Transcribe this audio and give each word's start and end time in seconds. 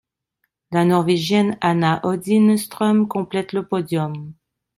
La 0.71 0.83
Norvégienne 0.83 1.59
Anna 1.61 1.99
Odine 2.01 2.57
Stroem 2.57 3.07
complète 3.07 3.53
le 3.53 3.67
podium. 3.67 4.33